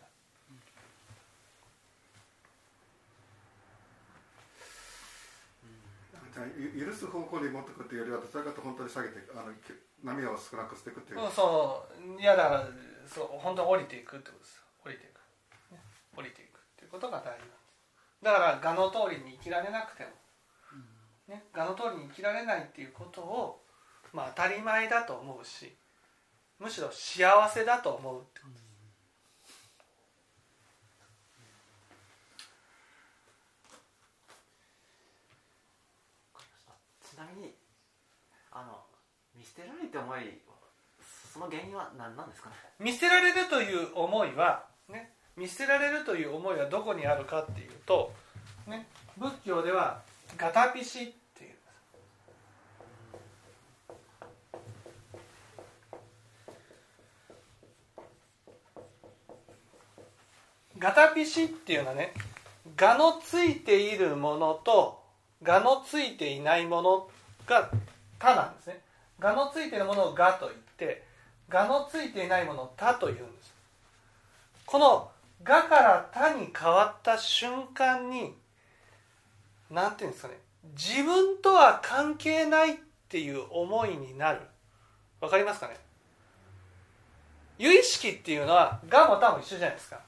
[6.31, 11.83] じゃあゆ許す方向に持ってくっていうよりはどちらかと本当に下げてあのき波を少なくしていくっていう、うん、そ
[12.15, 12.21] う。
[12.21, 12.69] いやだから
[13.07, 14.61] そう本当に降りていくってことですよ。
[14.85, 15.17] 降りていく、
[15.73, 15.81] ね、
[16.15, 16.46] 降りていく
[16.97, 17.45] ことが大事
[18.23, 20.09] だから我の通りに生きられなくても、
[21.27, 23.61] ね、我の通りに生きられないっていうことを、
[24.11, 25.75] まあ、当たり前だと思うし
[26.59, 28.53] むしろ幸せだと思うってこと。
[28.53, 28.59] で
[37.05, 37.53] すちなみに
[38.51, 38.79] あの
[39.37, 40.41] 見捨てられて思い
[41.31, 42.55] その原因は何なんですかね？
[42.79, 48.11] 見捨てられるという思いは、ね、見捨てられるという思いはどこにあるかっていうと、
[48.65, 50.01] ね、仏教では
[50.35, 51.55] ガタピシっていう
[60.79, 62.13] ガタピシっていうのはね
[62.75, 65.03] がのついているものと
[65.43, 67.07] がのついていないもの
[67.45, 67.69] が
[68.19, 68.81] 他なんですね。
[69.19, 71.03] がのついているものをがと言って
[71.47, 73.53] がのついていないものを他というんです。
[74.65, 75.11] この
[75.43, 78.33] がから他に変わった瞬間に
[79.69, 80.39] 何ていうんですかね
[80.75, 82.75] 自分とは関係ないっ
[83.07, 84.41] ていう思いになる。
[85.21, 85.77] わかりますかね？
[87.57, 89.99] 有意識っていうのはがも他も一緒じゃないですか。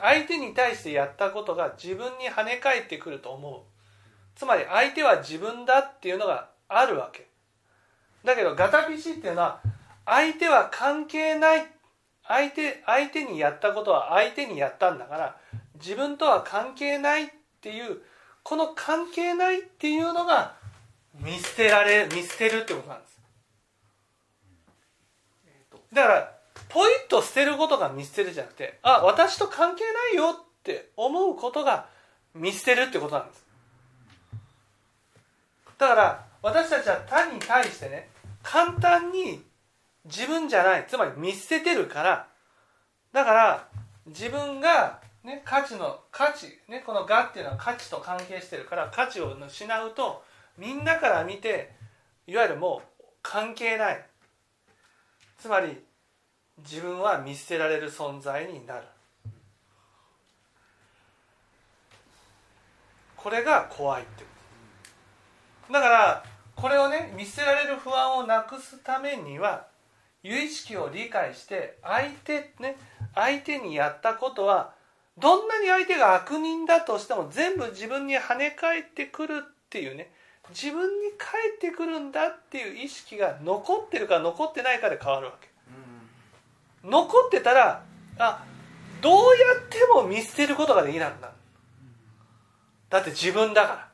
[0.00, 3.60] 相手に対してやったことが自分に跳ね返ってくると思う。
[4.34, 7.28] つまり相手は自分だっていうのがあるわけ。
[8.24, 9.60] だけどガタピシっていうのは
[10.04, 11.66] 相手は関係ない
[12.28, 15.36] 相手相手にやったことは相手にやったんだから
[15.74, 17.26] 自分とは関係ないっ
[17.60, 17.98] ていう
[18.42, 20.54] この関係ないっていうのが
[21.20, 23.16] 見捨てられ見捨てるってことなんです。
[25.92, 26.32] だから
[26.68, 31.86] ポイッと捨てることが見捨てるじゃなくてあ私と関係ないよって思うことが
[32.34, 33.46] 見捨てるってことなんです。
[35.78, 38.08] だから私たちは他に対してね
[38.42, 39.42] 簡単に
[40.06, 40.86] 自分じゃない。
[40.88, 42.28] つまり見捨ててるから。
[43.12, 43.68] だから
[44.06, 50.24] 自分が、ね、価値の価値、ね、この「が」っていうのは価値と関係してるから価値を失うと
[50.58, 51.72] みんなから見て
[52.26, 54.06] いわゆるもう関係ない。
[55.38, 55.84] つまり
[56.58, 58.86] 自分は見捨てられる存在になる。
[63.16, 64.24] これが怖いって
[65.72, 66.24] だから
[66.54, 69.66] これをね見捨てられる不安をなくすためには
[70.26, 72.76] 有意識を理解して相手ね
[73.14, 74.74] 相手にやったことは
[75.18, 80.10] どんなに相手が悪人だとしても全部自分に跳ね返ってくるっていうね
[80.50, 85.48] 自分に返ってくるんだっていう意識が残ってるか残ってないかで変わるわけ。
[86.84, 87.82] 残ってたら
[88.18, 88.44] あ
[89.00, 89.20] どうや
[89.60, 91.32] っても見捨てることができなくなる。
[92.88, 93.88] だって自分だから。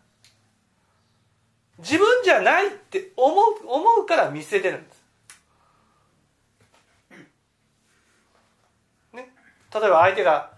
[1.78, 5.02] 自分じゃないって思う思うから見捨ててるんです、
[9.12, 9.28] ね、
[9.74, 10.50] 例えば相手が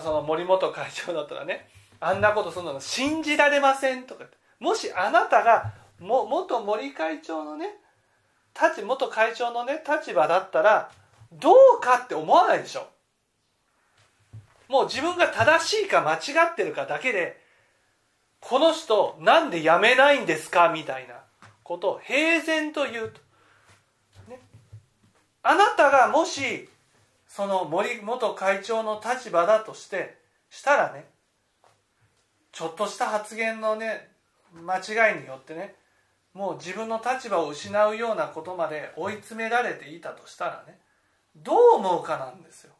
[0.00, 1.68] その森本会長だったらね
[2.00, 4.24] あんなことするの信じられませんとか
[4.58, 7.66] もしあなたがも元森会長のね
[8.60, 10.90] 立元会長のね立場だったら
[11.32, 12.86] どうかって思わないでしょ。
[14.68, 16.18] もう自分が正しいか間違
[16.52, 17.40] ってるかだけで
[18.40, 20.70] この人なんで辞めないんですか？
[20.70, 21.14] みたいな
[21.62, 23.20] ことを平然と言うと、
[24.30, 24.40] ね、
[25.42, 26.68] あなたがもし
[27.34, 30.18] その森元会長の立場だとして
[30.50, 31.06] したらね
[32.52, 34.08] ちょっとした発言のね
[34.52, 35.74] 間違いによってね
[36.34, 40.78] もう自分の立場を失うようなことまで追い詰められていたとしたらね
[41.34, 42.74] どう思うかなんですよ。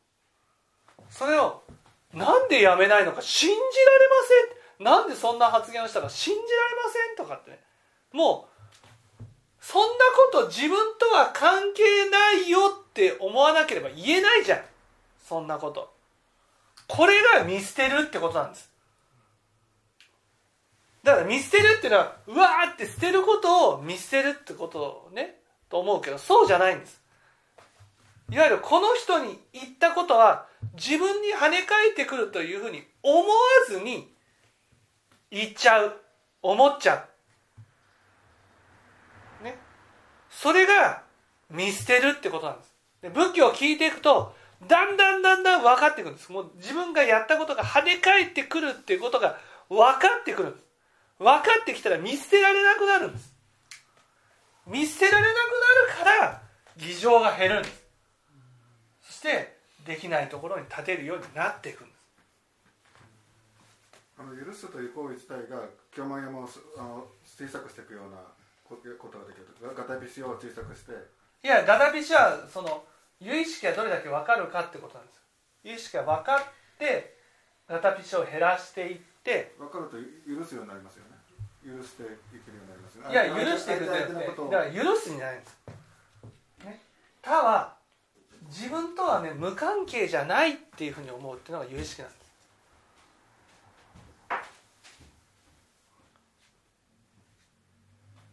[1.09, 1.63] それを
[2.13, 3.67] なんでやめないのか信じられ
[4.11, 4.15] ま
[4.77, 4.85] せん。
[4.85, 7.61] なんでそんな発言をしたか信じられませんとかってね
[8.13, 8.49] も
[9.19, 9.25] う
[9.61, 14.61] そんなこと自分とは関係ないよって思わなければ言えないじゃん。
[15.27, 15.91] そんなこと。
[16.87, 18.71] これが見捨てるってことなんです。
[21.03, 25.37] だから見捨てるっていうのはうわーって捨てることを見捨てるってことね
[25.71, 27.01] と思うけどそうじゃないんです。
[28.31, 33.25] いわゆるこの人に言ったことは自分に跳ね返ってくるというふうに思わ
[33.69, 34.13] ずに
[35.31, 35.97] 言っちゃう。
[36.43, 37.09] 思っちゃ
[39.41, 39.45] う。
[39.45, 39.57] ね。
[40.31, 41.03] それが
[41.51, 42.72] 見捨てるってことなんです。
[43.03, 44.35] で仏教を聞いていくと
[44.67, 46.31] だんだんだんだん分かってくるんです。
[46.31, 49.37] もう自分がやったことが跳ね返ってくるっていうことが
[49.69, 50.57] 分かってくる
[51.19, 53.35] 分かってきたら見捨てられなくなるんです。
[54.67, 56.43] 見捨てられなくなるから
[56.77, 57.83] 議場が減るんです。
[59.03, 61.99] そしてできないところに立てるようになっていくんです。
[64.19, 65.59] あの許すという行為自体が
[65.91, 66.49] 京満山を
[66.79, 68.19] あの小さくしていくような
[68.69, 69.47] ことができる
[69.77, 70.93] ガタビシを小さくして
[71.45, 72.85] いやガタビシはその
[73.19, 75.21] 有意識がどれだけ分かるかってことなんです。
[75.65, 76.43] 有意識が分かっ
[76.79, 77.17] て
[77.69, 81.13] ガタビシを減らしていって分かると許すようになりますよね。
[81.65, 82.07] 許してい
[82.45, 83.13] けるようになりますよね。
[83.13, 85.59] いや許していくじゃなくてだから許すんじゃないんです、
[86.65, 86.81] ね、
[87.23, 87.77] 他は
[88.49, 92.23] 自分とはね無関係じゃないっていうふうに思うっていうのが有意識なんです。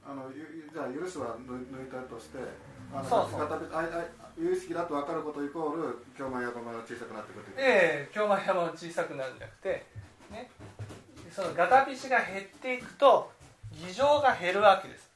[0.05, 2.38] あのゆじゃあ許すは抜抜いたとして
[2.93, 3.47] あのそうそう
[4.37, 9.85] 有意識だと分かることイコール京満山が小さくなってくるというええ京満山が小さくなるんじゃなくて
[10.31, 10.49] ね。
[11.31, 13.31] そのガタビシが減っていくと
[13.71, 15.09] 議場が減るわけです。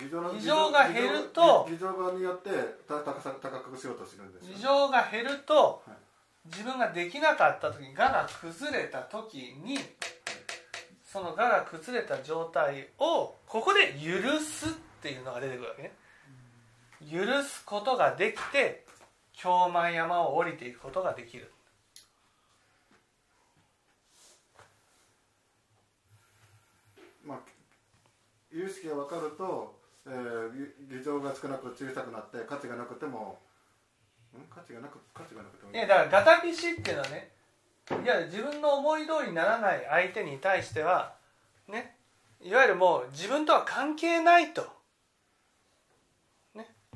[0.00, 2.50] 議場が減ると議場側によって
[2.88, 4.54] た高さ高くしようとするんですよ。
[4.56, 5.96] 議場が減るとはい。
[6.46, 9.78] 自分ができなかった時に我が崩れた時に
[11.04, 14.72] その我が崩れた状態をここで許すっ
[15.02, 15.92] ていうのが出てくるわけね
[17.08, 18.84] 許すことができて
[19.32, 21.50] 京満山を降りていくことができる。
[27.24, 27.38] まあ
[28.50, 33.38] 有意識が分かると、えー、議場が少なく小さくなって価値がなくても
[34.36, 34.40] ん？
[34.52, 37.30] 価値がなく価値がなくてもいやだからガタビシっていうのはね
[38.02, 41.14] いや自分の思い通りにならない相手に対しては
[41.68, 41.96] ね
[42.42, 44.68] いわゆるもう自分とは関係ないと、ね、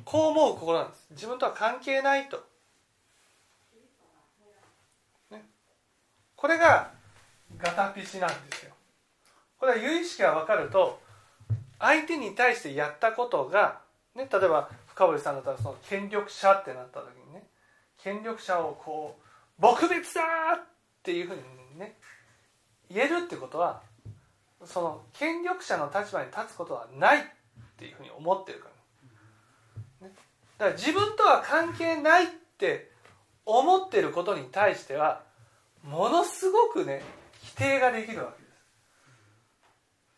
[0.05, 1.07] こう思う心なんです。
[1.11, 2.45] 自分とは関係ないと、
[5.31, 5.45] ね、
[6.37, 6.91] これが
[7.57, 8.73] ガタピシなんですよ。
[9.59, 11.01] これは有意識が分かると
[11.79, 13.81] 相手に対してやったことが、
[14.15, 17.45] ね、例えば深堀さんだったらその権力者ってなった時にね
[17.99, 19.17] 権力者をこ
[19.59, 20.01] う撲滅だ
[20.57, 20.67] っ
[21.03, 21.97] ていうふうにね
[22.91, 23.81] 言えるってことは
[24.65, 27.23] その権力者の立場に立つことはないっ
[27.77, 28.74] ていうふうに思ってるから、
[30.59, 32.27] だから自分とは関係ないっ
[32.59, 32.91] て
[33.45, 35.23] 思ってることに対しては
[35.83, 37.03] ものすごくね
[37.43, 38.49] 否定ができるわけで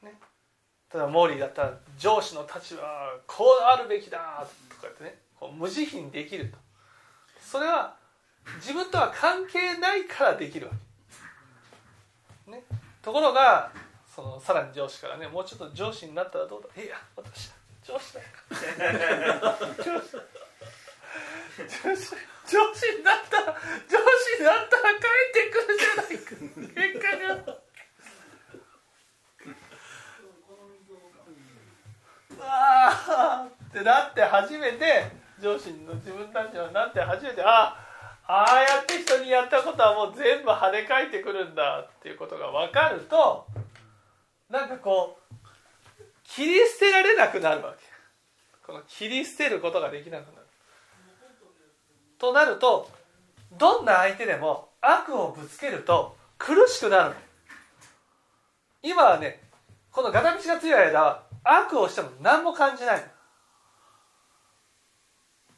[0.02, 0.04] す。
[0.04, 0.20] ね、
[0.92, 6.58] 例えばモーリーだったら上司の立場はこうあるべきだとかってねこう無慈悲にできると。
[7.40, 7.96] それは
[8.56, 10.72] 自分とは関係ないからできるわ
[12.44, 12.62] け、ね、
[13.02, 13.72] ところが
[14.14, 16.82] そのさらに上司からねもうちょっと上司になったらどうだ。
[16.82, 17.50] いや私
[17.86, 18.26] 上司だよ
[19.78, 20.18] 上司
[21.66, 22.16] 上司
[22.46, 23.54] 上司になったら
[23.88, 26.18] 上司になったら帰ってくるじゃない。
[26.18, 26.30] か
[26.74, 27.06] 結果
[27.46, 27.56] が
[32.40, 35.10] ああってなって初めて
[35.40, 37.76] 上司の自分たちはなって初めてあ
[38.28, 43.46] ああやって人にやったことはもう全部跳ね返ってくるんだっていうことが分かると
[44.50, 45.25] なんかこう
[46.28, 47.84] 切り捨てられなくなるわけ。
[48.66, 50.46] この切り捨てることができなくなる。
[52.18, 52.90] となると
[53.52, 57.14] どんな相手でも悪をぶつけると苦しくなる
[58.82, 59.40] 今はね
[59.90, 63.04] このガタ道が強い間は悪をしても何も感じない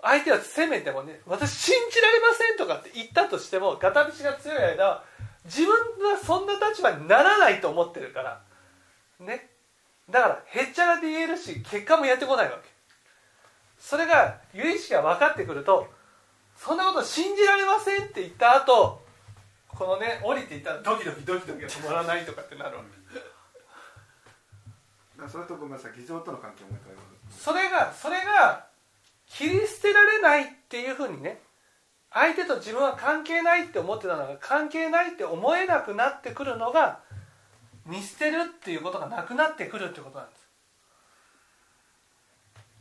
[0.00, 5.04] 相手は責めてもね私信じられませんとかって言ったとしてもガタ道が強い間は
[5.44, 8.40] 自分がそんな立場にならないと思ってるから。
[9.20, 9.47] ね。
[10.10, 12.68] だからへっちゃらで言えるし結果もやってこないわけ。
[13.78, 15.88] それが有意識が分かってくると
[16.56, 19.02] そんなこと信じられませんって言った後
[19.68, 22.98] このね降りていったらドキドキドキドキが止まらないとかってなるわけ。
[25.28, 26.70] それとごめんなさい議場との関係も
[27.30, 28.66] それがそれが
[29.26, 31.40] 切り捨てられないっていうふうにね
[32.10, 37.00] 相手と自分は関係ないって思ってたのが関係ないって思えなくなってくるのが
[37.88, 40.48] 見捨てるっていうことがなくなってくるってことなんです。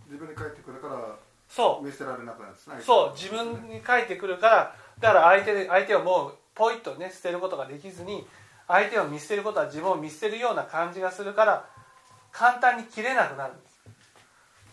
[0.08, 1.16] 自分に返ってくるから
[1.50, 1.86] そう。
[1.86, 3.12] 見捨てられなくなるんですねそう。
[3.14, 8.28] 自分に返ってくるからだから相手で相手をもうポイッとね捨てることができずに
[8.68, 11.70] 相手を見捨てることは自分を見捨てるような感じがするから
[12.32, 13.82] 簡単に切れなくなるんです。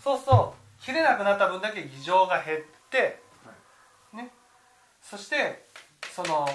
[0.03, 2.59] そうすると切れなくなった分だけ議場が減っ
[2.91, 3.21] て、
[4.13, 4.31] ね、
[5.01, 5.65] そして
[6.13, 6.47] その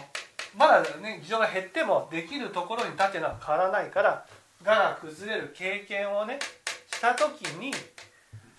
[0.57, 4.25] まだね議場が減ってもできるところに立てのは変わらないから
[4.65, 6.39] 我が崩れる経験をね
[6.91, 7.71] した時に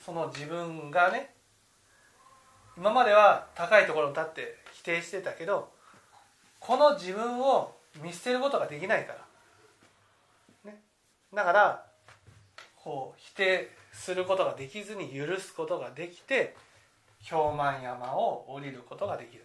[0.05, 1.35] その自分がね
[2.77, 5.69] 今までは高いところに立って否定してたけど
[6.59, 9.15] この自分を見捨てることができないか
[10.65, 10.81] ら、ね、
[11.35, 11.85] だから
[12.77, 16.55] こう否定することができずに許すことができて
[17.29, 19.45] 氷満山を降りることができる。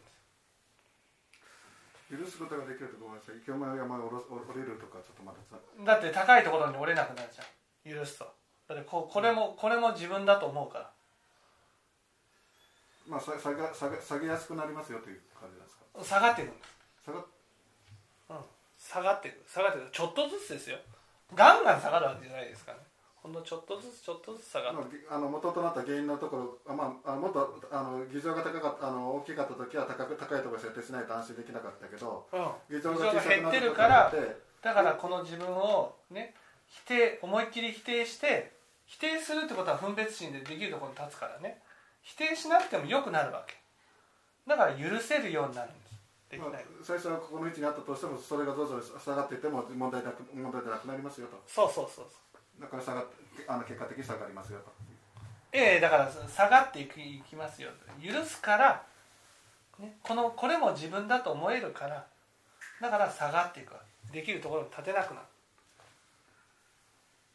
[2.17, 5.57] 許すことができるとごめんなさい京前山を降りるとかちょっとまださ。
[5.83, 8.25] だって高いところに降れなくなるじゃん許すと。
[8.67, 10.91] だってここれもこれも自分だと思うから。
[13.07, 15.85] まあさ下げ下げ下げやすくなりますよという感じなんですか？
[16.03, 16.53] 下がっていく
[17.05, 18.37] 下がうん、
[18.77, 20.77] 下がっていく下がっていくちょっとずつですよ。
[21.35, 22.83] ガンガン下がるわけじゃないですからね
[23.25, 24.73] ほんのちょっとずつちょっとずつ下があ
[25.09, 32.77] あの元となった原因のところあ、まあ、あもっとあの議場が高かったあの大きかった時は高く高いところに設定しないと安心できなかったけどうん。
[32.77, 34.13] 議場が減ってるから
[34.61, 36.35] だからこの自分をね
[36.67, 38.53] 否定思いっきり否定して
[38.85, 41.57] 否定するってことは分別心でできるところに立つからね。
[42.03, 43.57] 否定しなくても良くなるわけ。
[44.45, 45.95] だから許せるようになるんです。
[46.29, 51.41] できまあない、最初はここの位置にあったとしてもそれがどうぞ下がっていっても問題なく問題でなくなりますよと。
[51.47, 53.13] そうそうそうそうだから下がって
[53.47, 54.71] あの結果的に下がりますよと。
[55.51, 57.69] ええだから下がっていきいきますよ
[58.01, 58.83] 許すから、
[59.79, 62.05] ね、このこれも自分だと思えるから
[62.81, 63.79] だから下がっていくわ。
[64.11, 65.21] できるところに立てなくな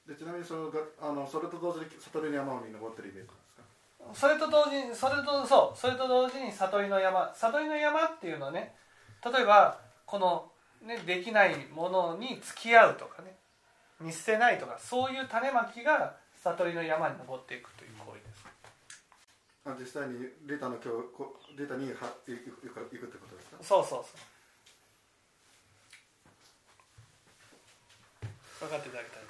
[0.07, 0.15] る。
[0.15, 4.15] でちなみにそのがあのそれと同時に悟りの山に登ってるイメージですか？
[4.15, 7.33] それと同時にそれとそうそれと同時に悟りの山。
[7.35, 8.75] 悟りの山っていうのはね
[9.25, 10.51] 例えばこの、
[10.83, 13.35] ね、できないものに付き合うとかね
[14.01, 18.45] 見捨てないとかそういう種まきが悟りの山に登っていくという行為です。
[19.67, 23.57] あ実際にリタの今日こリタには行く行く行くってことですか？
[23.63, 24.09] そうそうそ
[28.25, 28.67] う。
[28.67, 29.27] 分かっていただけたら